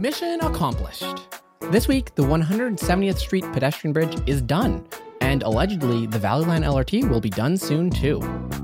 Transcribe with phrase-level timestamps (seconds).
[0.00, 1.28] Mission accomplished.
[1.70, 4.88] This week, the 170th Street pedestrian bridge is done,
[5.20, 8.18] and allegedly, the Valley Line LRT will be done soon too.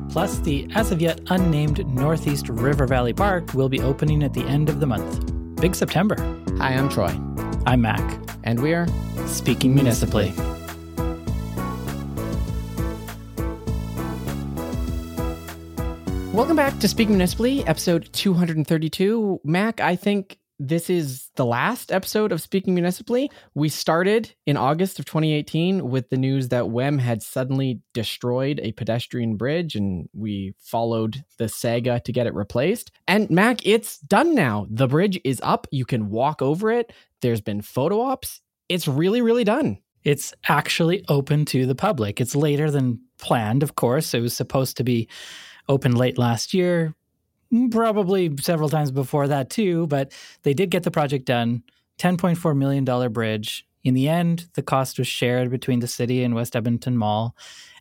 [0.09, 4.45] Plus, the as of yet unnamed Northeast River Valley Park will be opening at the
[4.45, 5.61] end of the month.
[5.61, 6.17] Big September.
[6.57, 7.15] Hi, I'm Troy,
[7.67, 8.01] I'm Mac,
[8.45, 8.87] and we are
[9.27, 10.33] speaking municipally.
[16.33, 19.43] Welcome back to Speaking Municipally, episode 232.
[19.45, 23.31] Mac, I think this is the last episode of Speaking Municipally.
[23.55, 28.73] We started in August of 2018 with the news that WEM had suddenly destroyed a
[28.73, 32.91] pedestrian bridge, and we followed the saga to get it replaced.
[33.07, 34.67] And Mac, it's done now.
[34.71, 35.67] The bridge is up.
[35.71, 36.93] You can walk over it.
[37.21, 38.41] There's been photo ops.
[38.69, 39.79] It's really, really done.
[40.05, 42.21] It's actually open to the public.
[42.21, 44.15] It's later than planned, of course.
[44.15, 45.09] It was supposed to be
[45.69, 46.95] open late last year,
[47.71, 51.63] probably several times before that too, but they did get the project done.
[51.99, 53.67] $10.4 million bridge.
[53.83, 57.37] In the end, the cost was shared between the city and West Edmonton Mall.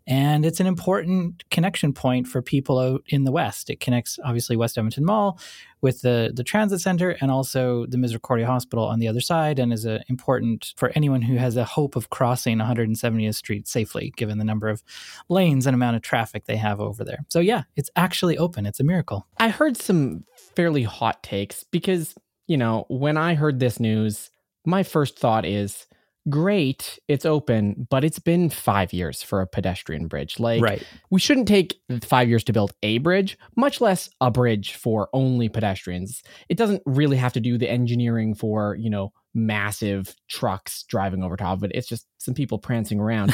[0.08, 3.72] And it's an important connection point for people out in the West.
[3.72, 5.40] It connects, obviously, West Edmonton Mall
[5.82, 9.74] with the, the transit center and also the Misericordia Hospital on the other side, and
[9.74, 14.38] is a, important for anyone who has a hope of crossing 170th Street safely, given
[14.38, 14.84] the number of
[15.28, 17.26] lanes and amount of traffic they have over there.
[17.30, 18.66] So, yeah, it's actually open.
[18.66, 19.26] It's a miracle.
[19.40, 20.24] I heard some
[20.56, 22.14] fairly hot takes because,
[22.48, 24.30] you know, when I heard this news,
[24.66, 25.88] my first thought is,
[26.30, 30.40] great, it's open, but it's been five years for a pedestrian bridge.
[30.40, 30.84] Like, Right.
[31.10, 35.50] we shouldn't take five years to build a bridge, much less a bridge for only
[35.50, 36.24] pedestrians.
[36.50, 41.36] It doesn't really have to do the engineering for, you know, massive trucks driving over
[41.36, 41.72] top of it.
[41.76, 43.34] It's just some people prancing around.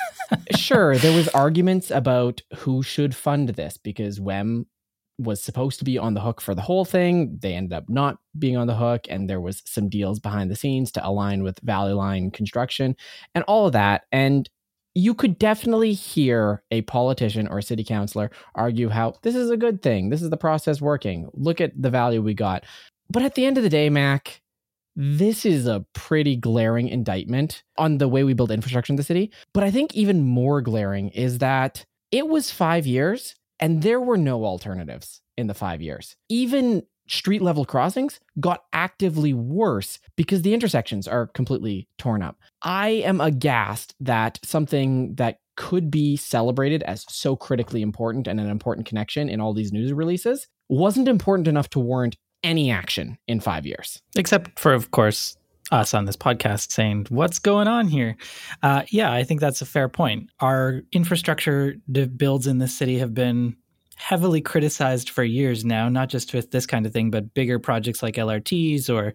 [0.56, 4.66] sure, there was arguments about who should fund this because WEM
[5.18, 7.38] was supposed to be on the hook for the whole thing.
[7.40, 10.56] They ended up not being on the hook, and there was some deals behind the
[10.56, 12.96] scenes to align with Valley Line construction
[13.34, 14.02] and all of that.
[14.12, 14.48] And
[14.94, 19.56] you could definitely hear a politician or a city councilor argue how this is a
[19.56, 20.08] good thing.
[20.08, 21.28] This is the process working.
[21.34, 22.64] Look at the value we got.
[23.10, 24.40] But at the end of the day, Mac,
[24.96, 29.30] this is a pretty glaring indictment on the way we build infrastructure in the city.
[29.52, 34.16] But I think even more glaring is that it was five years and there were
[34.16, 36.16] no alternatives in the five years.
[36.28, 42.36] Even street level crossings got actively worse because the intersections are completely torn up.
[42.62, 48.50] I am aghast that something that could be celebrated as so critically important and an
[48.50, 53.40] important connection in all these news releases wasn't important enough to warrant any action in
[53.40, 54.02] five years.
[54.16, 55.36] Except for, of course,
[55.70, 58.16] us on this podcast saying, What's going on here?
[58.62, 60.30] Uh, yeah, I think that's a fair point.
[60.40, 61.76] Our infrastructure
[62.16, 63.56] builds in this city have been
[63.96, 68.02] heavily criticized for years now, not just with this kind of thing, but bigger projects
[68.02, 69.12] like LRTs or, you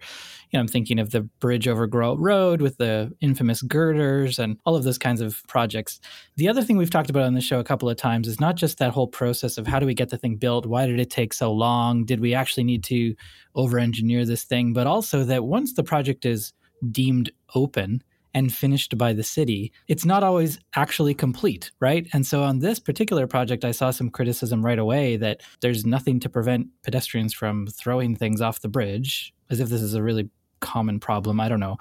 [0.54, 4.74] know, I'm thinking of the bridge over Groat Road with the infamous girders and all
[4.74, 6.00] of those kinds of projects.
[6.36, 8.56] The other thing we've talked about on the show a couple of times is not
[8.56, 10.66] just that whole process of how do we get the thing built?
[10.66, 12.04] Why did it take so long?
[12.04, 13.14] Did we actually need to
[13.54, 14.72] over engineer this thing?
[14.72, 16.52] But also that once the project is
[16.90, 18.02] deemed open,
[18.34, 22.06] and finished by the city, it's not always actually complete, right?
[22.12, 26.20] And so on this particular project, I saw some criticism right away that there's nothing
[26.20, 30.30] to prevent pedestrians from throwing things off the bridge, as if this is a really
[30.60, 31.40] common problem.
[31.40, 31.76] I don't know.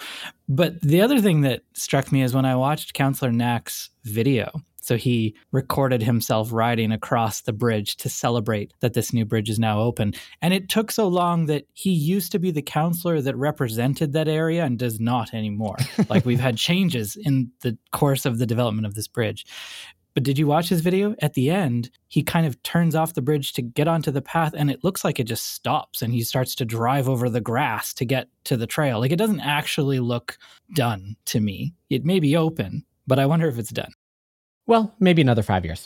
[0.50, 4.62] But the other thing that struck me is when I watched Councillor Knack's video.
[4.92, 9.58] So he recorded himself riding across the bridge to celebrate that this new bridge is
[9.58, 10.14] now open.
[10.42, 14.28] And it took so long that he used to be the counselor that represented that
[14.28, 15.78] area and does not anymore.
[16.10, 19.46] like we've had changes in the course of the development of this bridge.
[20.14, 21.16] But did you watch his video?
[21.22, 24.54] At the end, he kind of turns off the bridge to get onto the path,
[24.58, 27.94] and it looks like it just stops and he starts to drive over the grass
[27.94, 29.00] to get to the trail.
[29.00, 30.38] Like it doesn't actually look
[30.76, 31.76] done to me.
[31.90, 33.94] It may be open, but I wonder if it's done.
[34.72, 35.86] Well, maybe another five years.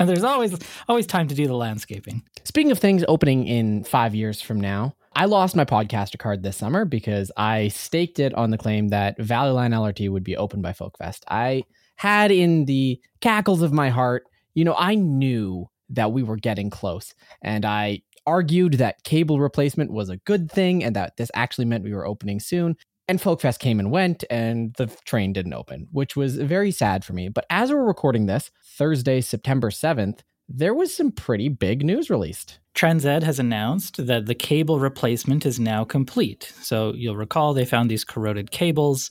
[0.00, 0.58] And there's always
[0.88, 2.24] always time to do the landscaping.
[2.42, 6.56] Speaking of things opening in five years from now, I lost my podcaster card this
[6.56, 10.60] summer because I staked it on the claim that Valley Line LRT would be open
[10.60, 11.20] by Folkfest.
[11.28, 11.62] I
[11.94, 16.70] had in the cackles of my heart, you know, I knew that we were getting
[16.70, 17.14] close.
[17.40, 21.84] And I argued that cable replacement was a good thing and that this actually meant
[21.84, 22.76] we were opening soon.
[23.08, 27.14] And Folkfest came and went, and the train didn't open, which was very sad for
[27.14, 27.30] me.
[27.30, 32.58] But as we're recording this, Thursday, September 7th, there was some pretty big news released.
[32.74, 36.52] TransEd has announced that the cable replacement is now complete.
[36.60, 39.10] So you'll recall they found these corroded cables.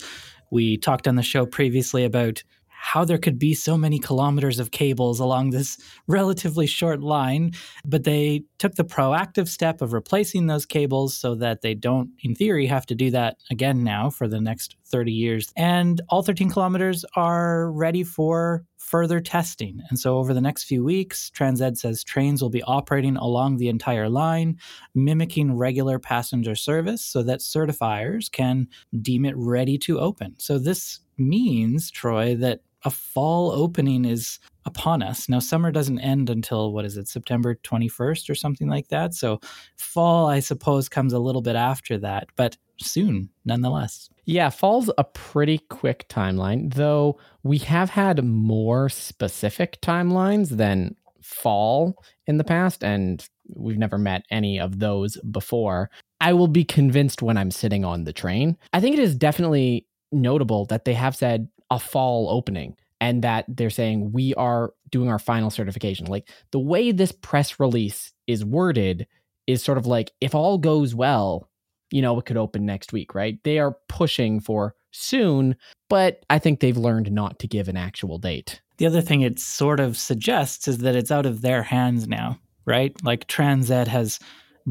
[0.51, 2.43] We talked on the show previously about
[2.87, 7.51] how there could be so many kilometers of cables along this relatively short line.
[7.85, 12.33] But they took the proactive step of replacing those cables so that they don't, in
[12.33, 15.51] theory, have to do that again now for the next 30 years.
[15.57, 19.81] And all 13 kilometers are ready for further testing.
[19.89, 23.67] And so over the next few weeks, TransEd says trains will be operating along the
[23.67, 24.59] entire line,
[24.95, 28.69] mimicking regular passenger service so that certifiers can
[29.01, 30.35] deem it ready to open.
[30.37, 35.29] So this means, Troy, that a fall opening is upon us.
[35.29, 39.13] Now, summer doesn't end until what is it, September 21st or something like that.
[39.13, 39.39] So,
[39.77, 44.09] fall, I suppose, comes a little bit after that, but soon nonetheless.
[44.25, 52.03] Yeah, fall's a pretty quick timeline, though we have had more specific timelines than fall
[52.27, 55.89] in the past, and we've never met any of those before.
[56.19, 58.57] I will be convinced when I'm sitting on the train.
[58.73, 63.45] I think it is definitely notable that they have said a fall opening and that
[63.47, 66.07] they're saying we are doing our final certification.
[66.07, 69.07] Like the way this press release is worded
[69.45, 71.49] is sort of like if all goes well,
[71.91, 73.41] you know, it could open next week, right?
[73.43, 75.55] They are pushing for soon,
[75.89, 78.61] but I think they've learned not to give an actual date.
[78.77, 82.39] The other thing it sort of suggests is that it's out of their hands now,
[82.65, 82.95] right?
[83.03, 84.19] Like TransEd has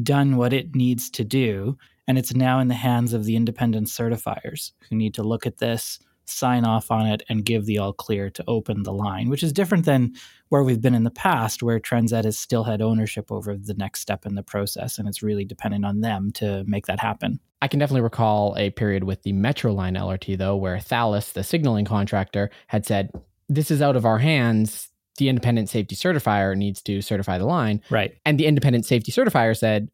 [0.03, 1.77] done what it needs to do,
[2.07, 5.57] and it's now in the hands of the independent certifiers who need to look at
[5.57, 9.43] this, sign off on it and give the all clear to open the line, which
[9.43, 10.13] is different than
[10.49, 14.01] where we've been in the past, where TransEd has still had ownership over the next
[14.01, 17.39] step in the process, and it's really dependent on them to make that happen.
[17.61, 21.43] I can definitely recall a period with the Metro Line LRT, though, where Thales, the
[21.43, 23.11] signaling contractor, had said,
[23.49, 24.89] This is out of our hands.
[25.17, 27.81] The independent safety certifier needs to certify the line.
[27.89, 28.15] Right.
[28.23, 29.89] And the independent safety certifier said,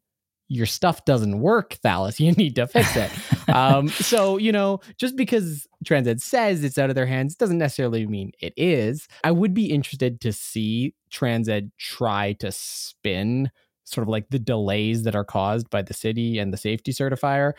[0.48, 2.20] your stuff doesn't work, Thales.
[2.24, 3.10] You need to fix it.
[3.54, 8.06] um, so, you know, just because TransEd says it's out of their hands doesn't necessarily
[8.06, 9.08] mean it is.
[9.22, 13.50] I would be interested to see TransEd try to spin
[13.84, 17.52] sort of like the delays that are caused by the city and the safety certifier.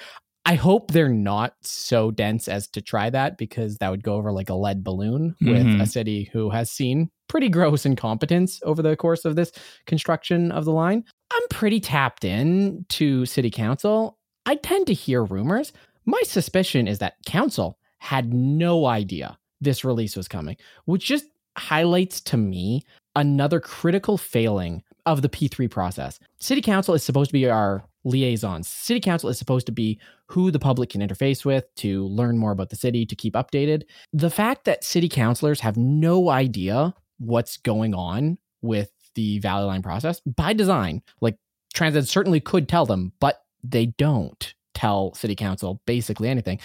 [0.47, 4.31] I hope they're not so dense as to try that because that would go over
[4.31, 5.81] like a lead balloon with mm-hmm.
[5.81, 9.51] a city who has seen pretty gross incompetence over the course of this
[9.85, 11.03] construction of the line.
[11.31, 14.17] I'm pretty tapped in to city council.
[14.45, 15.73] I tend to hear rumors.
[16.05, 21.25] My suspicion is that council had no idea this release was coming, which just
[21.57, 22.83] highlights to me
[23.15, 26.19] another critical failing of the P3 process.
[26.39, 28.67] City council is supposed to be our liaisons.
[28.67, 32.51] City council is supposed to be who the public can interface with to learn more
[32.51, 33.83] about the city, to keep updated.
[34.13, 39.81] The fact that city councilors have no idea what's going on with the Valley Line
[39.81, 41.01] process by design.
[41.21, 41.37] Like
[41.73, 46.59] TransEd certainly could tell them, but they don't tell City Council basically anything.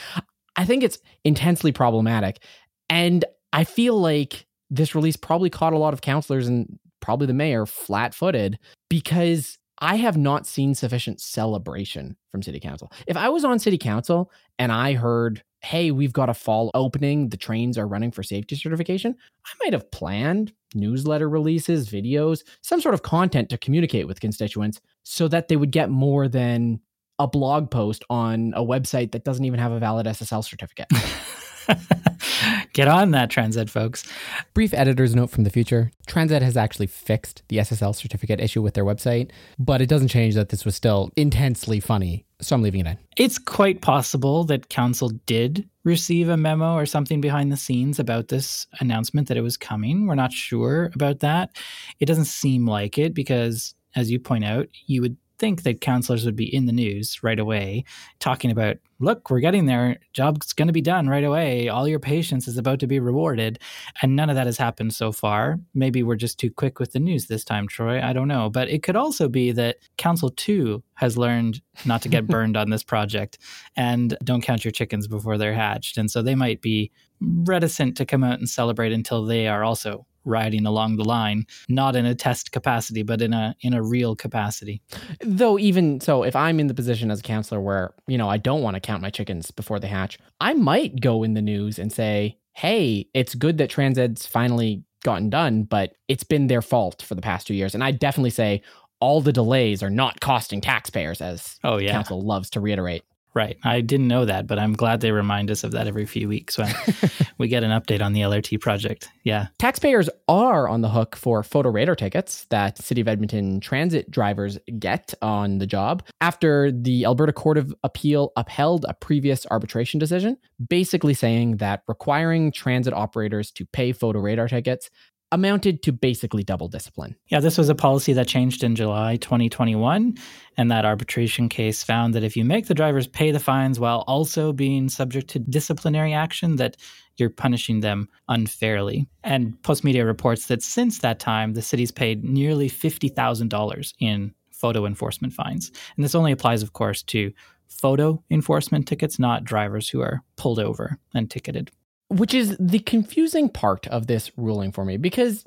[0.57, 2.43] I think it's intensely problematic.
[2.89, 7.35] And I feel like this release probably caught a lot of councilors and probably the
[7.35, 8.59] mayor flat footed
[8.89, 12.93] because I have not seen sufficient celebration from city council.
[13.07, 17.29] If I was on city council and I heard, hey, we've got a fall opening,
[17.29, 19.15] the trains are running for safety certification,
[19.45, 24.81] I might have planned newsletter releases, videos, some sort of content to communicate with constituents
[25.03, 26.81] so that they would get more than
[27.19, 30.89] a blog post on a website that doesn't even have a valid SSL certificate.
[32.73, 34.11] Get on that, TransEd folks.
[34.55, 38.75] Brief editor's note from the future TransEd has actually fixed the SSL certificate issue with
[38.75, 42.25] their website, but it doesn't change that this was still intensely funny.
[42.41, 42.99] So I'm leaving it in.
[43.17, 48.29] It's quite possible that Council did receive a memo or something behind the scenes about
[48.29, 50.07] this announcement that it was coming.
[50.07, 51.51] We're not sure about that.
[51.99, 56.25] It doesn't seem like it because, as you point out, you would think that counselors
[56.25, 57.85] would be in the news right away,
[58.21, 59.99] talking about, look, we're getting there.
[60.13, 61.69] Job's going to be done right away.
[61.69, 63.59] All your patience is about to be rewarded.
[64.03, 65.59] And none of that has happened so far.
[65.75, 68.01] Maybe we're just too quick with the news this time, Troy.
[68.01, 68.51] I don't know.
[68.51, 72.69] But it could also be that Council 2 has learned not to get burned on
[72.69, 73.39] this project
[73.75, 75.97] and don't count your chickens before they're hatched.
[75.97, 80.07] And so they might be reticent to come out and celebrate until they are also
[80.25, 84.15] riding along the line, not in a test capacity, but in a in a real
[84.17, 84.83] capacity.
[85.21, 88.37] Though even so, if I'm in the position as a counselor where, you know, I
[88.37, 91.79] don't want to count my chickens before they hatch, I might go in the news
[91.79, 97.03] and say, hey, it's good that TransEd's finally gotten done, but it's been their fault
[97.03, 97.75] for the past two years.
[97.75, 98.63] And I definitely say
[99.01, 101.93] all the delays are not costing taxpayers, as oh, yeah.
[101.93, 103.03] council loves to reiterate.
[103.33, 103.57] Right.
[103.63, 106.59] I didn't know that, but I'm glad they remind us of that every few weeks
[106.59, 106.75] when
[107.39, 109.09] we get an update on the LRT project.
[109.23, 109.47] Yeah.
[109.59, 114.59] Taxpayers are on the hook for photo radar tickets that City of Edmonton transit drivers
[114.79, 116.03] get on the job.
[116.21, 120.37] after the Alberta Court of Appeal upheld a previous arbitration decision,
[120.69, 124.91] basically saying that requiring transit operators to pay photo radar tickets
[125.33, 127.17] amounted to basically double discipline.
[127.29, 130.17] Yeah, this was a policy that changed in July 2021.
[130.57, 134.05] And that arbitration case found that if you make the drivers pay the fines while
[134.07, 136.77] also being subject to disciplinary action, that
[137.17, 139.07] you're punishing them unfairly.
[139.23, 145.33] And Postmedia reports that since that time, the city's paid nearly $50,000 in photo enforcement
[145.33, 145.71] fines.
[145.97, 147.33] And this only applies, of course, to
[147.69, 151.71] photo enforcement tickets, not drivers who are pulled over and ticketed.
[152.11, 155.45] Which is the confusing part of this ruling for me because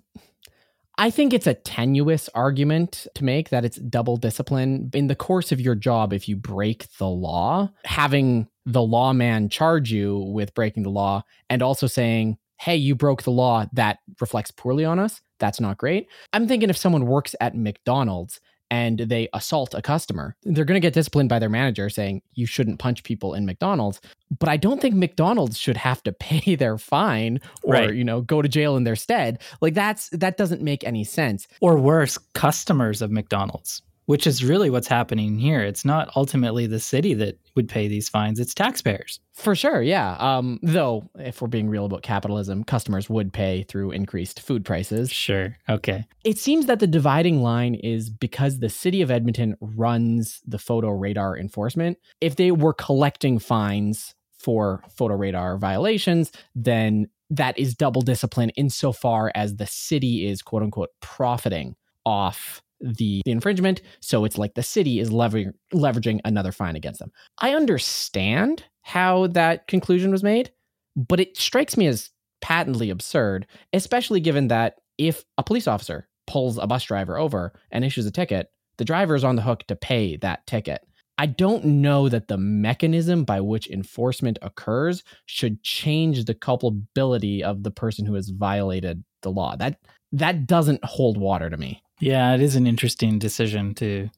[0.98, 4.92] I think it's a tenuous argument to make that it's double discipline.
[4.94, 9.92] In the course of your job, if you break the law, having the lawman charge
[9.92, 14.52] you with breaking the law and also saying, hey, you broke the law, that reflects
[14.52, 15.22] poorly on us.
[15.40, 16.08] That's not great.
[16.32, 18.40] I'm thinking if someone works at McDonald's
[18.74, 22.48] and they assault a customer, they're going to get disciplined by their manager saying you
[22.48, 24.02] shouldn't punch people in McDonald's.
[24.40, 27.94] But I don't think McDonald's should have to pay their fine or, right.
[27.94, 29.44] you know, go to jail in their stead.
[29.62, 31.48] Like that's that doesn't make any sense.
[31.62, 35.62] Or worse, customers of McDonald's which is really what's happening here.
[35.62, 39.20] It's not ultimately the city that would pay these fines, it's taxpayers.
[39.34, 40.16] For sure, yeah.
[40.20, 45.12] Um, though, if we're being real about capitalism, customers would pay through increased food prices.
[45.12, 46.06] Sure, okay.
[46.24, 50.90] It seems that the dividing line is because the city of Edmonton runs the photo
[50.90, 51.98] radar enforcement.
[52.22, 59.32] If they were collecting fines for photo radar violations, then that is double discipline insofar
[59.34, 63.82] as the city is quote unquote profiting off the, the infringement.
[64.02, 67.12] So it's like the city is lever- leveraging another fine against them.
[67.40, 70.52] I understand how that conclusion was made,
[70.96, 72.10] but it strikes me as
[72.42, 77.84] patently absurd, especially given that if a police officer pulls a bus driver over and
[77.84, 80.86] issues a ticket, the driver is on the hook to pay that ticket.
[81.18, 87.64] I don't know that the mechanism by which enforcement occurs should change the culpability of
[87.64, 89.56] the person who has violated the law.
[89.56, 89.78] That
[90.12, 91.83] that doesn't hold water to me.
[92.00, 94.10] Yeah, it is an interesting decision to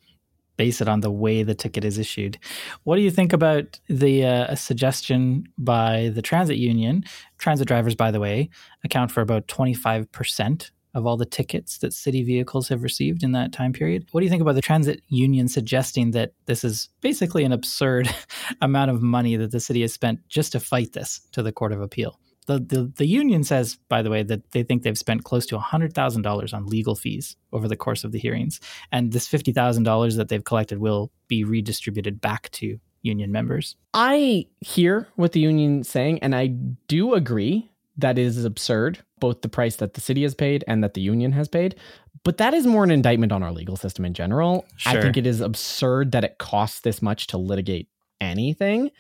[0.58, 2.38] base it on the way the ticket is issued.
[2.84, 7.04] What do you think about the uh, suggestion by the transit union?
[7.38, 8.50] Transit drivers, by the way,
[8.84, 13.52] account for about 25% of all the tickets that city vehicles have received in that
[13.52, 14.08] time period.
[14.12, 18.10] What do you think about the transit union suggesting that this is basically an absurd
[18.62, 21.74] amount of money that the city has spent just to fight this to the Court
[21.74, 22.18] of Appeal?
[22.48, 25.58] The, the, the union says, by the way, that they think they've spent close to
[25.58, 28.60] $100,000 on legal fees over the course of the hearings.
[28.92, 33.76] And this $50,000 that they've collected will be redistributed back to union members.
[33.94, 36.48] I hear what the union is saying, and I
[36.88, 40.94] do agree that is absurd, both the price that the city has paid and that
[40.94, 41.76] the union has paid.
[42.24, 44.66] But that is more an indictment on our legal system in general.
[44.78, 44.98] Sure.
[44.98, 47.88] I think it is absurd that it costs this much to litigate
[48.20, 48.92] anything.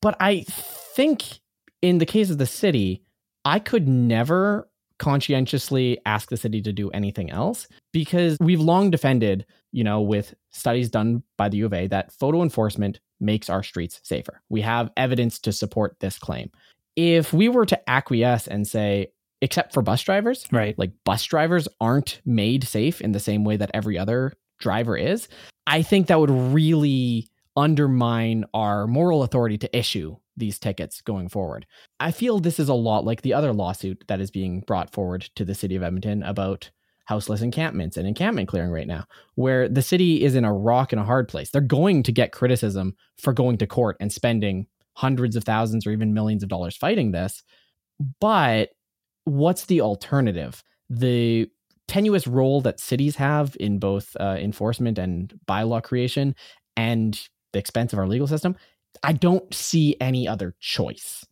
[0.00, 1.40] But I think
[1.86, 3.02] in the case of the city,
[3.44, 9.44] I could never conscientiously ask the city to do anything else because we've long defended,
[9.72, 13.62] you know, with studies done by the U of A that photo enforcement makes our
[13.62, 14.40] streets safer.
[14.48, 16.50] We have evidence to support this claim.
[16.96, 19.08] If we were to acquiesce and say,
[19.42, 20.78] except for bus drivers, right?
[20.78, 25.28] Like bus drivers aren't made safe in the same way that every other driver is.
[25.66, 31.66] I think that would really undermine our moral authority to issue these tickets going forward.
[32.00, 35.22] I feel this is a lot like the other lawsuit that is being brought forward
[35.34, 36.70] to the city of Edmonton about
[37.06, 39.04] houseless encampments and encampment clearing right now,
[39.36, 41.50] where the city is in a rock and a hard place.
[41.50, 45.92] They're going to get criticism for going to court and spending hundreds of thousands or
[45.92, 47.42] even millions of dollars fighting this.
[48.20, 48.70] But
[49.24, 50.62] what's the alternative?
[50.90, 51.48] The
[51.86, 56.34] tenuous role that cities have in both uh, enforcement and bylaw creation
[56.76, 57.20] and
[57.52, 58.56] the expense of our legal system
[59.02, 61.24] I don't see any other choice.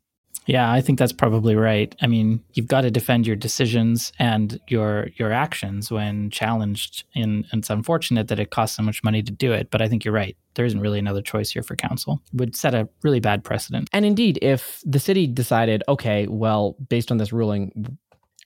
[0.46, 1.94] Yeah, I think that's probably right.
[2.02, 7.04] I mean, you've got to defend your decisions and your your actions when challenged.
[7.14, 9.70] And, and, it's unfortunate that it costs so much money to do it.
[9.70, 10.36] But I think you're right.
[10.54, 12.20] There isn't really another choice here for council.
[12.32, 13.88] It would set a really bad precedent.
[13.92, 17.98] And indeed, if the city decided, okay, well, based on this ruling,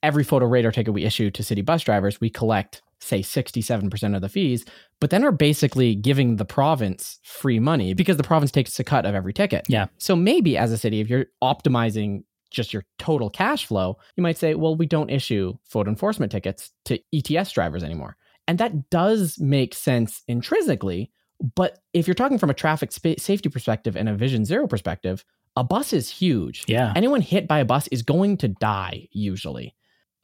[0.03, 4.23] every photo radar ticket we issue to city bus drivers, we collect say 67% of
[4.23, 4.65] the fees,
[5.01, 9.07] but then are basically giving the province free money because the province takes a cut
[9.07, 9.65] of every ticket.
[9.69, 9.87] Yeah.
[9.99, 14.39] So maybe as a city, if you're optimizing just your total cash flow, you might
[14.39, 18.17] say, well, we don't issue photo enforcement tickets to ETS drivers anymore.
[18.47, 21.11] And that does make sense intrinsically.
[21.55, 25.25] But if you're talking from a traffic sp- safety perspective and a Vision Zero perspective,
[25.57, 26.65] a bus is huge.
[26.67, 26.93] Yeah.
[26.97, 29.75] Anyone hit by a bus is going to die usually.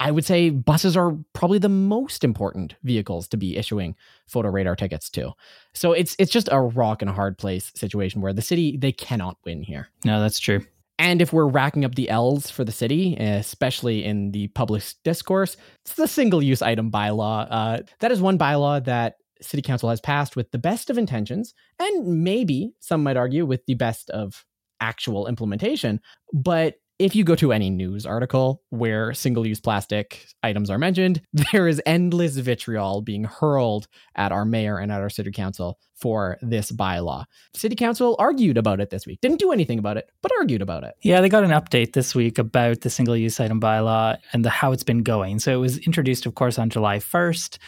[0.01, 3.95] I would say buses are probably the most important vehicles to be issuing
[4.27, 5.33] photo radar tickets to.
[5.73, 8.93] So it's it's just a rock and a hard place situation where the city they
[8.93, 9.89] cannot win here.
[10.05, 10.65] No, that's true.
[10.99, 15.57] And if we're racking up the L's for the city, especially in the public discourse,
[15.85, 17.49] it's the single use item bylaw.
[17.51, 21.55] Uh, that is one bylaw that city council has passed with the best of intentions,
[21.81, 24.45] and maybe some might argue with the best of
[24.81, 26.01] actual implementation.
[26.33, 31.21] But if you go to any news article where single use plastic items are mentioned,
[31.53, 36.39] there is endless vitriol being hurled at our mayor and at our city council for
[36.43, 37.25] this bylaw.
[37.55, 39.21] City council argued about it this week.
[39.21, 40.95] Didn't do anything about it, but argued about it.
[41.03, 44.51] Yeah, they got an update this week about the single use item bylaw and the
[44.51, 45.39] how it's been going.
[45.39, 47.59] So it was introduced of course on July 1st.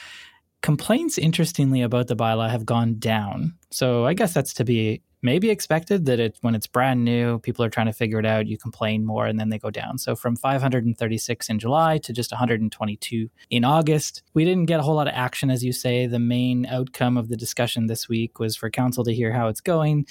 [0.66, 3.54] Complaints interestingly about the bylaw have gone down.
[3.70, 7.64] So I guess that's to be maybe expected that it when it's brand new, people
[7.64, 9.96] are trying to figure it out, you complain more and then they go down.
[9.96, 14.24] So from 536 in July to just 122 in August.
[14.34, 16.08] We didn't get a whole lot of action as you say.
[16.08, 19.60] The main outcome of the discussion this week was for council to hear how it's
[19.60, 20.04] going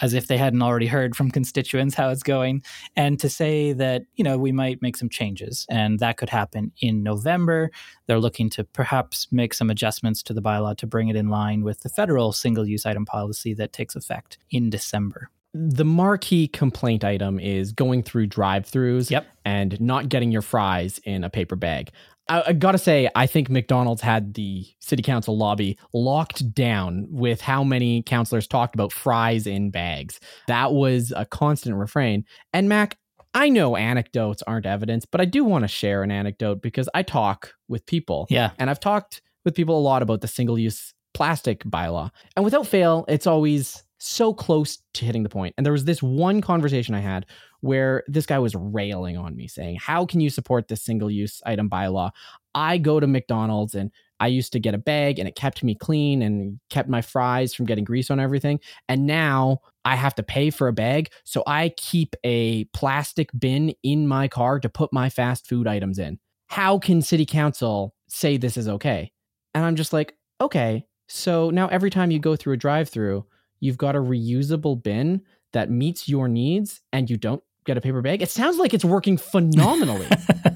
[0.00, 2.62] as if they hadn't already heard from constituents how it's going,
[2.96, 5.66] and to say that, you know, we might make some changes.
[5.68, 7.70] And that could happen in November.
[8.06, 11.62] They're looking to perhaps make some adjustments to the bylaw to bring it in line
[11.62, 17.04] with the federal single use item policy that takes effect in December the marquee complaint
[17.04, 19.26] item is going through drive-throughs yep.
[19.44, 21.90] and not getting your fries in a paper bag.
[22.28, 27.40] I, I gotta say, I think McDonald's had the city council lobby locked down with
[27.40, 30.20] how many councilors talked about fries in bags.
[30.46, 32.24] That was a constant refrain.
[32.52, 32.98] And Mac,
[33.34, 37.02] I know anecdotes aren't evidence, but I do want to share an anecdote because I
[37.02, 38.26] talk with people.
[38.30, 38.50] Yeah.
[38.58, 42.10] And I've talked with people a lot about the single use plastic bylaw.
[42.36, 45.54] And without fail, it's always so close to hitting the point.
[45.56, 47.26] And there was this one conversation I had
[47.60, 51.42] where this guy was railing on me saying, How can you support this single use
[51.44, 52.10] item bylaw?
[52.54, 53.90] I go to McDonald's and
[54.20, 57.54] I used to get a bag and it kept me clean and kept my fries
[57.54, 58.60] from getting grease on everything.
[58.88, 61.10] And now I have to pay for a bag.
[61.24, 65.98] So I keep a plastic bin in my car to put my fast food items
[65.98, 66.18] in.
[66.48, 69.12] How can city council say this is okay?
[69.54, 70.84] And I'm just like, okay.
[71.08, 73.24] So now every time you go through a drive through,
[73.60, 75.22] you've got a reusable bin
[75.52, 78.22] that meets your needs and you don't get a paper bag.
[78.22, 80.06] It sounds like it's working phenomenally.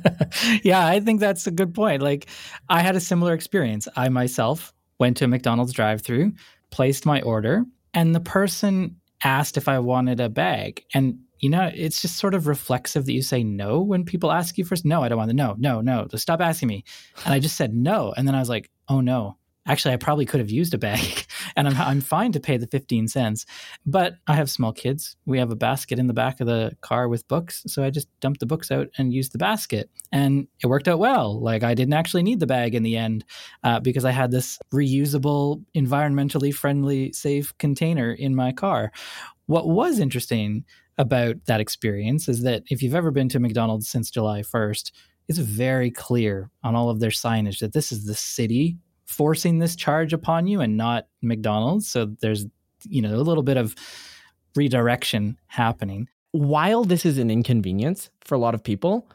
[0.62, 2.02] yeah, I think that's a good point.
[2.02, 2.26] Like
[2.68, 3.86] I had a similar experience.
[3.96, 6.32] I myself went to a McDonald's drive-through,
[6.70, 10.84] placed my order, and the person asked if I wanted a bag.
[10.94, 14.56] And you know, it's just sort of reflexive that you say no when people ask
[14.56, 14.84] you first.
[14.84, 15.36] No, I don't want to.
[15.36, 16.06] No, no, no.
[16.14, 16.84] Stop asking me.
[17.24, 18.14] And I just said no.
[18.16, 21.26] And then I was like, oh no, actually, I probably could have used a bag
[21.56, 23.46] and I'm, I'm fine to pay the 15 cents.
[23.86, 25.16] But I have small kids.
[25.26, 27.62] We have a basket in the back of the car with books.
[27.66, 29.90] So I just dumped the books out and used the basket.
[30.10, 31.40] And it worked out well.
[31.40, 33.24] Like I didn't actually need the bag in the end
[33.62, 38.92] uh, because I had this reusable, environmentally friendly, safe container in my car.
[39.46, 40.64] What was interesting
[40.98, 44.92] about that experience is that if you've ever been to McDonald's since July 1st,
[45.28, 48.76] it's very clear on all of their signage that this is the city
[49.12, 51.86] forcing this charge upon you and not McDonald's.
[51.88, 52.46] So there's,
[52.84, 53.74] you know, a little bit of
[54.56, 56.08] redirection happening.
[56.32, 59.06] While this is an inconvenience for a lot of people,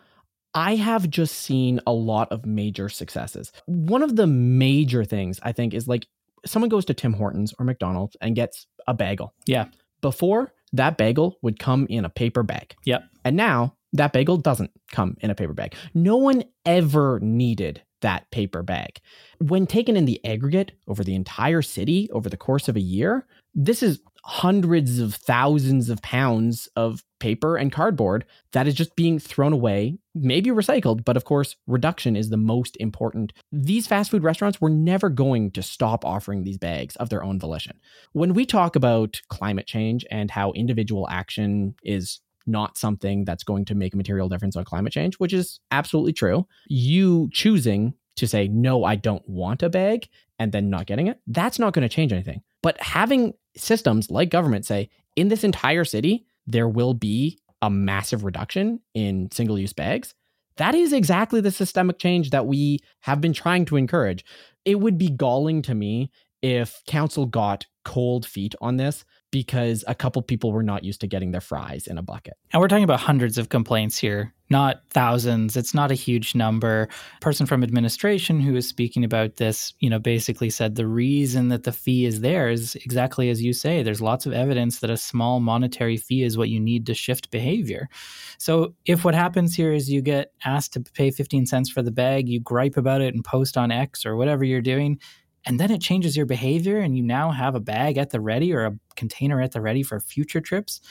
[0.54, 3.52] I have just seen a lot of major successes.
[3.66, 6.08] One of the major things I think is like
[6.46, 9.34] someone goes to Tim Hortons or McDonald's and gets a bagel.
[9.46, 9.66] Yeah.
[10.02, 12.76] Before, that bagel would come in a paper bag.
[12.86, 13.04] Yep.
[13.26, 15.74] And now that bagel doesn't come in a paper bag.
[15.94, 19.00] No one ever needed that paper bag.
[19.40, 23.26] When taken in the aggregate over the entire city over the course of a year,
[23.54, 29.18] this is hundreds of thousands of pounds of paper and cardboard that is just being
[29.18, 33.32] thrown away, maybe recycled, but of course, reduction is the most important.
[33.54, 37.40] These fast food restaurants were never going to stop offering these bags of their own
[37.40, 37.80] volition.
[38.12, 43.66] When we talk about climate change and how individual action is not something that's going
[43.66, 46.48] to make a material difference on climate change, which is absolutely true.
[46.68, 50.08] You choosing to say, no, I don't want a bag
[50.40, 52.42] and then not getting it, that's not going to change anything.
[52.62, 58.24] But having systems like government say, in this entire city, there will be a massive
[58.24, 60.14] reduction in single use bags.
[60.58, 64.26] That is exactly the systemic change that we have been trying to encourage.
[64.66, 69.96] It would be galling to me if council got cold feet on this because a
[69.96, 72.36] couple people were not used to getting their fries in a bucket.
[72.54, 75.58] And we're talking about hundreds of complaints here, not thousands.
[75.58, 76.88] It's not a huge number.
[77.18, 81.50] A person from administration who was speaking about this, you know, basically said the reason
[81.50, 83.84] that the fee is there is exactly as you say.
[83.84, 87.30] There's lots of evidence that a small monetary fee is what you need to shift
[87.30, 87.90] behavior.
[88.38, 91.92] So if what happens here is you get asked to pay 15 cents for the
[91.92, 95.00] bag, you gripe about it and post on X or whatever you're doing,
[95.48, 98.54] and then it changes your behavior and you now have a bag at the ready
[98.54, 100.82] or a container at the ready for future trips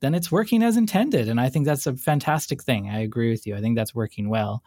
[0.00, 1.28] then it's working as intended.
[1.28, 2.90] And i think that's a fantastic thing.
[2.90, 3.54] I agree with you.
[3.54, 4.64] I think that's working well.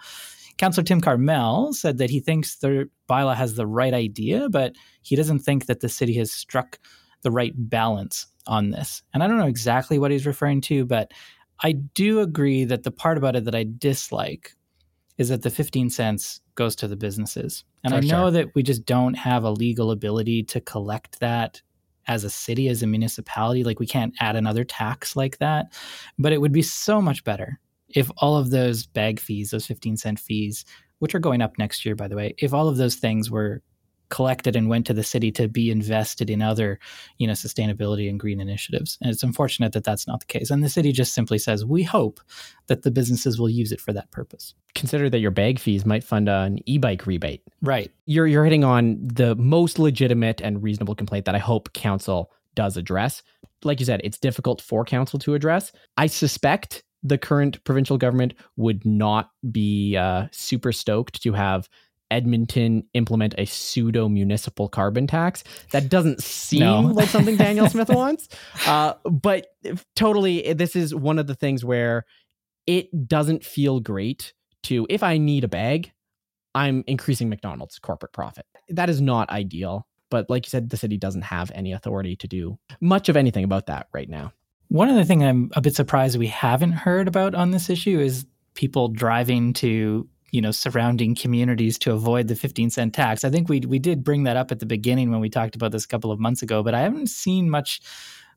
[0.57, 5.15] Councillor Tim Cartmell said that he thinks the bylaw has the right idea but he
[5.15, 6.79] doesn't think that the city has struck
[7.23, 9.01] the right balance on this.
[9.13, 11.11] And i don't know exactly what he's referring to but
[11.61, 14.51] i do agree that the part about it that i dislike
[15.23, 17.63] is that the 15 cents goes to the businesses.
[17.83, 18.31] And For I know sure.
[18.31, 21.61] that we just don't have a legal ability to collect that
[22.07, 23.63] as a city, as a municipality.
[23.63, 25.67] Like we can't add another tax like that.
[26.19, 29.97] But it would be so much better if all of those bag fees, those 15
[29.97, 30.65] cent fees,
[30.99, 33.61] which are going up next year, by the way, if all of those things were
[34.13, 36.79] collected and went to the city to be invested in other,
[37.17, 38.99] you know, sustainability and green initiatives.
[39.01, 40.51] And it's unfortunate that that's not the case.
[40.51, 42.19] And the city just simply says, we hope
[42.67, 44.53] that the businesses will use it for that purpose.
[44.75, 47.41] Consider that your bag fees might fund an e-bike rebate.
[47.63, 47.91] Right.
[48.05, 52.77] You're you're hitting on the most legitimate and reasonable complaint that I hope council does
[52.77, 53.23] address.
[53.63, 55.71] Like you said, it's difficult for council to address.
[55.97, 61.67] I suspect the current provincial government would not be uh, super stoked to have
[62.13, 65.43] Edmonton implement a pseudo municipal carbon tax.
[65.71, 66.81] That doesn't seem no.
[66.81, 68.29] like something Danielle Smith wants.
[68.67, 69.47] Uh, but
[69.95, 72.05] totally, this is one of the things where
[72.67, 75.91] it doesn't feel great to, if I need a bag,
[76.55, 78.45] I'm increasing McDonald's corporate profit.
[78.69, 79.87] That is not ideal.
[80.11, 83.43] But like you said, the city doesn't have any authority to do much of anything
[83.43, 84.31] about that right now.
[84.67, 87.99] One of the things I'm a bit surprised we haven't heard about on this issue
[87.99, 93.23] is people driving to you know surrounding communities to avoid the 15 cent tax.
[93.23, 95.71] I think we we did bring that up at the beginning when we talked about
[95.71, 97.81] this a couple of months ago, but I haven't seen much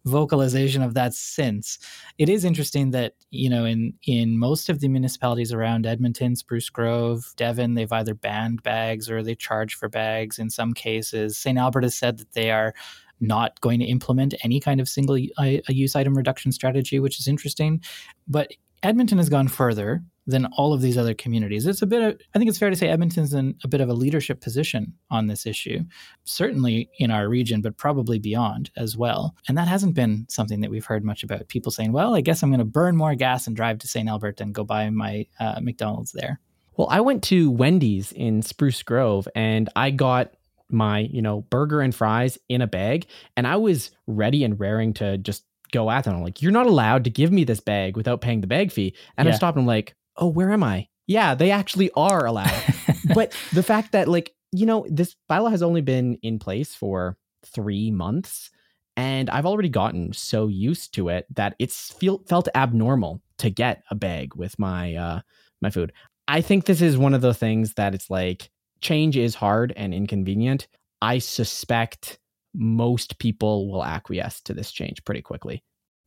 [0.05, 1.79] vocalization of that since.
[2.19, 6.69] It is interesting that you know in in most of the municipalities around Edmonton, Spruce
[6.69, 10.39] Grove, Devon, they've either banned bags or they charge for bags.
[10.39, 11.59] In some cases, St.
[11.59, 12.75] Albert has said that they are
[13.21, 17.27] not going to implement any kind of single uh, use item reduction strategy, which is
[17.27, 17.81] interesting.
[18.29, 21.67] But Edmonton has gone further than all of these other communities.
[21.67, 23.89] It's a bit of, I think it's fair to say Edmonton's in a bit of
[23.89, 25.81] a leadership position on this issue,
[26.25, 29.35] certainly in our region, but probably beyond as well.
[29.49, 31.47] And that hasn't been something that we've heard much about.
[31.49, 34.09] People saying, well, I guess I'm going to burn more gas and drive to St.
[34.09, 36.41] Albert and go buy my uh, McDonald's there.
[36.77, 40.33] Well, I went to Wendy's in Spruce Grove and I got
[40.69, 44.93] my, you know, burger and fries in a bag and I was ready and raring
[44.95, 46.17] to just go at them.
[46.17, 48.95] I'm like, you're not allowed to give me this bag without paying the bag fee.
[49.17, 49.33] And yeah.
[49.33, 50.89] I stopped and I'm like, oh, where am I?
[51.07, 52.63] Yeah, they actually are allowed.
[53.15, 57.17] but the fact that, like, you know, this bylaw has only been in place for
[57.45, 58.51] three months.
[58.97, 63.83] And I've already gotten so used to it that it's feel, felt abnormal to get
[63.91, 65.21] a bag with my uh,
[65.61, 65.93] my food.
[66.29, 68.51] I think this is one of the things that it's like
[68.81, 70.67] change is hard and inconvenient.
[71.03, 72.19] I suspect
[72.55, 75.63] most people will acquiesce to this change pretty quickly.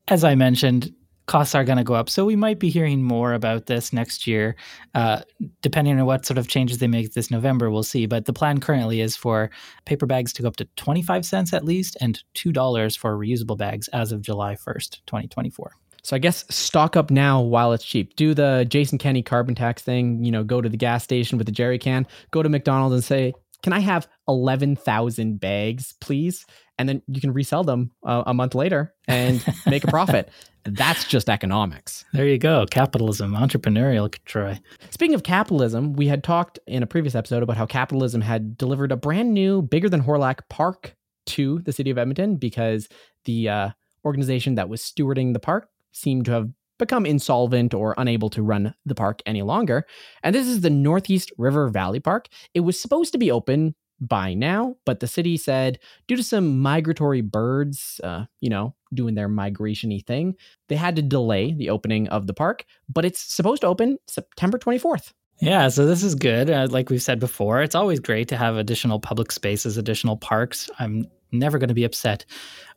[0.07, 0.91] As I mentioned,
[1.29, 2.09] costs are going to go up.
[2.09, 4.55] So we might be hearing more about this next year,
[4.95, 5.21] uh,
[5.61, 7.69] depending on what sort of changes they make this November.
[7.69, 8.07] We'll see.
[8.07, 9.51] But the plan currently is for
[9.85, 13.87] paper bags to go up to 25 cents at least and $2 for reusable bags
[13.89, 15.71] as of July 1st, 2024.
[16.01, 18.15] So I guess stock up now while it's cheap.
[18.15, 21.45] Do the Jason Kenney carbon tax thing, you know, go to the gas station with
[21.45, 26.45] the jerry can, go to McDonald's and say, "Can I have 11,000 bags, please?"
[26.79, 30.29] and then you can resell them uh, a month later and make a profit.
[30.63, 32.05] That's just economics.
[32.13, 32.65] There you go.
[32.71, 34.59] Capitalism, entrepreneurial, Troy.
[34.89, 38.93] Speaking of capitalism, we had talked in a previous episode about how capitalism had delivered
[38.93, 40.95] a brand new, bigger than Hawrelak park
[41.27, 42.87] to the city of Edmonton because
[43.25, 43.69] the uh,
[44.05, 48.73] organization that was stewarding the park seemed to have become insolvent or unable to run
[48.85, 49.85] the park any longer.
[50.23, 52.27] And this is the Northeast River Valley Park.
[52.55, 56.59] It was supposed to be open by now, but the city said due to some
[56.59, 60.35] migratory birds, uh, you know, doing their migrationy thing,
[60.69, 64.57] they had to delay the opening of the park, but it's supposed to open September
[64.57, 65.13] 24th.
[65.41, 66.49] Yeah, so this is good.
[66.49, 70.69] Uh, like we've said before, it's always great to have additional public spaces, additional parks.
[70.79, 72.25] I'm never going to be upset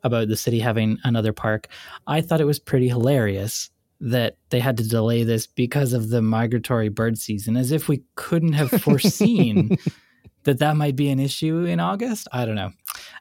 [0.03, 1.67] about the city having another park.
[2.07, 3.69] I thought it was pretty hilarious
[4.03, 8.03] that they had to delay this because of the migratory bird season, as if we
[8.15, 9.77] couldn't have foreseen
[10.43, 12.27] that that might be an issue in August.
[12.33, 12.71] I don't know.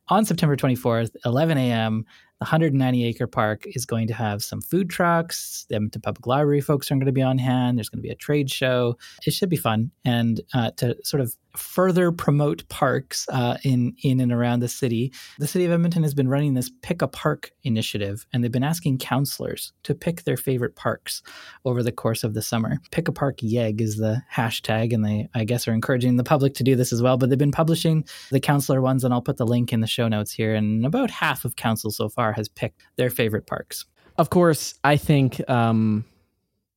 [0.08, 2.04] On September 24th, 11 a.m.,
[2.40, 5.64] The 190 acre park is going to have some food trucks.
[5.68, 7.78] The Edmonton Public Library folks are going to be on hand.
[7.78, 8.98] There's going to be a trade show.
[9.24, 9.92] It should be fun.
[10.04, 15.12] And uh, to sort of further promote parks uh, in in and around the city,
[15.38, 18.64] the city of Edmonton has been running this pick a park initiative, and they've been
[18.64, 21.22] asking councillors to pick their favorite parks
[21.64, 22.78] over the course of the summer.
[22.90, 26.54] Pick a park YEG is the hashtag, and they I guess are encouraging the public
[26.54, 27.16] to do this as well.
[27.16, 30.08] But they've been publishing the councillor ones, and I'll put the link in the show
[30.08, 30.54] notes here.
[30.54, 33.84] And about half of council so far has picked their favorite parks.
[34.18, 36.04] Of course, I think um,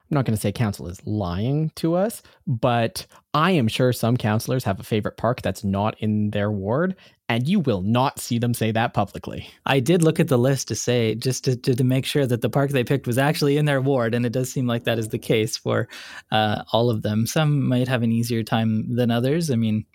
[0.10, 4.18] I'm not going to say council is lying to us, but I am sure some
[4.18, 6.96] councillors have a favorite park that's not in their ward,
[7.28, 9.50] and you will not see them say that publicly.
[9.66, 12.42] I did look at the list to say, just to, to, to make sure that
[12.42, 15.00] the park they picked was actually in their ward, and it does seem like that
[15.00, 15.88] is the case for
[16.32, 17.26] uh, all of them.
[17.26, 19.50] Some might have an easier time than others.
[19.50, 19.86] I mean,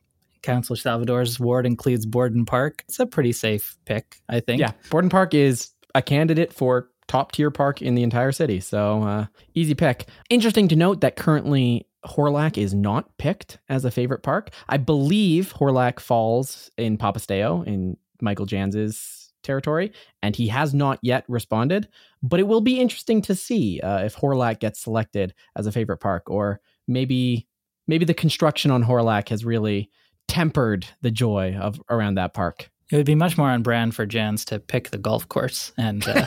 [0.43, 2.83] Councillor Salvador's ward includes Borden Park.
[2.89, 4.61] It's a pretty safe pick, I think.
[4.61, 8.61] Yeah, Borden Park is a candidate for top tier park in the entire city.
[8.61, 10.07] So uh, easy pick.
[10.31, 14.51] Interesting to note that currently Hawrelak is not picked as a favorite park.
[14.69, 19.93] I believe Hawrelak falls in papastew in Michael Janz's territory,
[20.23, 21.89] and he has not yet responded.
[22.23, 25.99] But it will be interesting to see uh, if Hawrelak gets selected as a favorite
[25.99, 27.49] park, or maybe
[27.89, 29.91] maybe the construction on Hawrelak has really
[30.29, 32.71] tempered the joy of around that park.
[32.91, 36.07] It would be much more on brand for Janz to pick the golf course and
[36.07, 36.27] uh,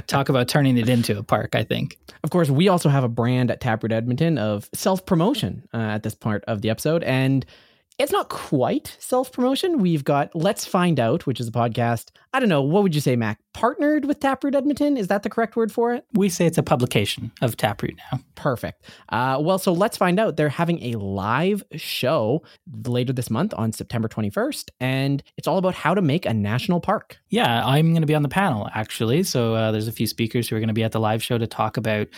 [0.06, 1.98] talk about turning it into a park, I think.
[2.24, 6.02] Of course, we also have a brand at Taproot Edmonton of self promotion uh, at
[6.02, 7.04] this part of the episode.
[7.04, 7.46] And
[7.98, 9.78] it's not quite self promotion.
[9.78, 12.10] We've got Let's Find Out, which is a podcast.
[12.32, 12.62] I don't know.
[12.62, 13.38] What would you say, Mac?
[13.52, 14.96] Partnered with Taproot Edmonton?
[14.96, 16.04] Is that the correct word for it?
[16.12, 18.18] We say it's a publication of Taproot now.
[18.34, 18.84] Perfect.
[19.10, 20.36] Uh, well, so Let's Find Out.
[20.36, 22.42] They're having a live show
[22.84, 26.80] later this month on September 21st, and it's all about how to make a national
[26.80, 27.18] park.
[27.28, 29.22] Yeah, I'm going to be on the panel, actually.
[29.22, 31.38] So uh, there's a few speakers who are going to be at the live show
[31.38, 32.08] to talk about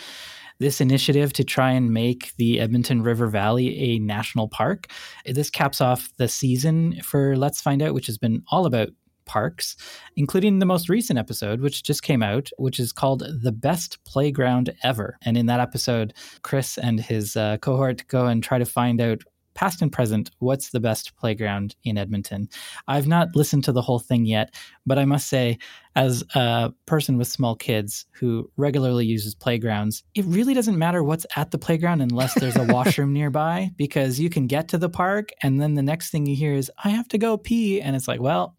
[0.59, 4.87] this initiative to try and make the Edmonton River Valley a national park.
[5.25, 8.89] This caps off the season for Let's Find Out, which has been all about
[9.25, 9.75] parks,
[10.15, 14.73] including the most recent episode, which just came out, which is called The Best Playground
[14.83, 15.17] Ever.
[15.21, 19.21] And in that episode, Chris and his uh, cohort go and try to find out
[19.57, 22.47] past and present, what's the best playground in Edmonton?
[22.87, 24.53] I've not listened to the whole thing yet,
[24.85, 25.57] but I must say,
[25.95, 31.25] as a person with small kids who regularly uses playgrounds, it really doesn't matter what's
[31.35, 35.29] at the playground unless there's a washroom nearby because you can get to the park
[35.41, 37.81] and then the next thing you hear is, I have to go pee.
[37.81, 38.55] And it's like, well,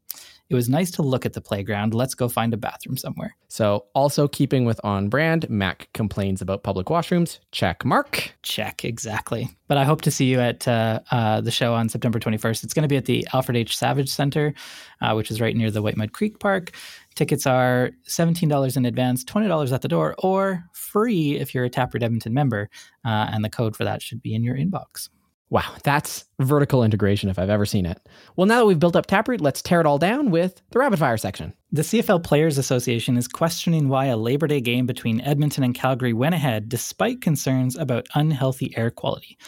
[0.51, 1.93] it was nice to look at the playground.
[1.93, 3.37] Let's go find a bathroom somewhere.
[3.49, 7.39] So, also keeping with on brand, Mac complains about public washrooms.
[7.53, 8.33] Check mark.
[8.43, 9.51] Check, exactly.
[9.67, 12.65] But I hope to see you at uh, uh, the show on September 21st.
[12.65, 13.77] It's going to be at the Alfred H.
[13.77, 14.55] Savage Center,
[15.03, 16.73] uh, which is right near the White Mud Creek Park.
[17.15, 22.03] Tickets are $17 in advance, $20 at the door, or free if you're a Taproot
[22.03, 22.71] Edmonton member.
[23.05, 25.09] Uh, and the code for that should be in your inbox.
[25.51, 28.07] Wow, that's vertical integration if I've ever seen it.
[28.37, 30.99] Well, now that we've built up Taproot, let's tear it all down with the rapid
[30.99, 31.55] fire section.
[31.73, 36.13] The CFL Players Association is questioning why a Labor Day game between Edmonton and Calgary
[36.13, 39.39] went ahead despite concerns about unhealthy air quality.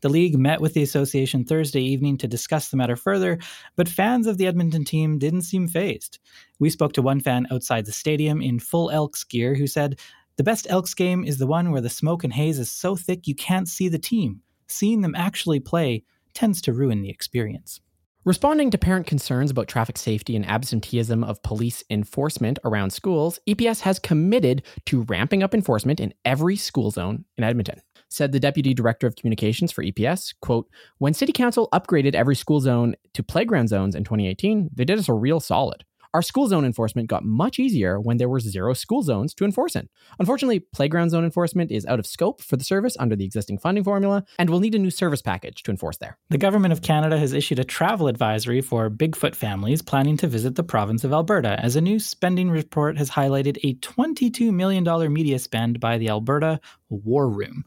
[0.00, 3.36] The league met with the association Thursday evening to discuss the matter further,
[3.74, 6.20] but fans of the Edmonton team didn't seem fazed.
[6.60, 9.98] We spoke to one fan outside the stadium in full Elks gear who said,
[10.36, 13.26] The best Elks game is the one where the smoke and haze is so thick
[13.26, 16.04] you can't see the team seeing them actually play
[16.34, 17.80] tends to ruin the experience.
[18.24, 23.80] Responding to parent concerns about traffic safety and absenteeism of police enforcement around schools, EPS
[23.80, 27.80] has committed to ramping up enforcement in every school zone in Edmonton.
[28.10, 32.60] Said the deputy director of communications for EPS, quote, "When city council upgraded every school
[32.60, 35.84] zone to playground zones in 2018, they did us a real solid.
[36.14, 39.76] Our school zone enforcement got much easier when there were zero school zones to enforce
[39.76, 39.88] in.
[40.18, 43.84] Unfortunately, playground zone enforcement is out of scope for the service under the existing funding
[43.84, 46.16] formula and will need a new service package to enforce there.
[46.30, 50.54] The Government of Canada has issued a travel advisory for Bigfoot families planning to visit
[50.54, 55.38] the province of Alberta, as a new spending report has highlighted a $22 million media
[55.38, 57.64] spend by the Alberta War Room.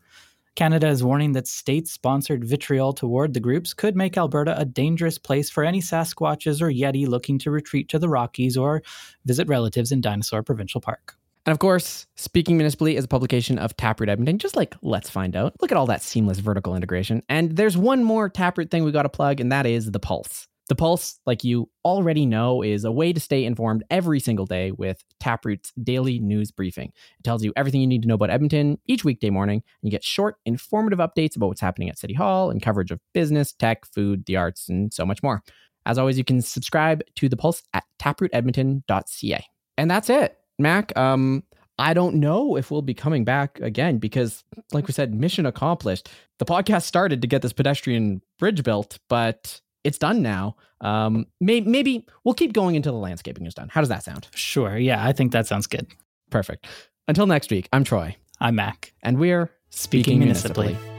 [0.55, 5.17] Canada is warning that state sponsored vitriol toward the groups could make Alberta a dangerous
[5.17, 8.83] place for any Sasquatches or Yeti looking to retreat to the Rockies or
[9.25, 11.15] visit relatives in Dinosaur Provincial Park.
[11.45, 15.35] And of course, Speaking Municipally is a publication of Taproot Edmonton, just like Let's Find
[15.35, 15.55] Out.
[15.61, 17.23] Look at all that seamless vertical integration.
[17.29, 20.47] And there's one more Taproot thing we got to plug, and that is The Pulse.
[20.71, 24.71] The Pulse, like you already know, is a way to stay informed every single day
[24.71, 26.93] with Taproot's daily news briefing.
[27.19, 29.91] It tells you everything you need to know about Edmonton each weekday morning, and you
[29.91, 33.85] get short, informative updates about what's happening at City Hall and coverage of business, tech,
[33.85, 35.43] food, the arts, and so much more.
[35.85, 39.45] As always, you can subscribe to The Pulse at taprootedmonton.ca.
[39.77, 40.97] And that's it, Mac.
[40.97, 41.43] Um,
[41.79, 46.07] I don't know if we'll be coming back again because, like we said, mission accomplished.
[46.39, 50.55] The podcast started to get this pedestrian bridge built, but it's done now.
[50.81, 53.69] Um, may- maybe we'll keep going until the landscaping is done.
[53.69, 54.27] How does that sound?
[54.35, 54.77] Sure.
[54.77, 55.87] Yeah, I think that sounds good.
[56.29, 56.65] Perfect.
[57.07, 58.15] Until next week, I'm Troy.
[58.39, 58.93] I'm Mac.
[59.03, 60.65] And we're Speaking, speaking municipally.
[60.67, 60.90] municipally.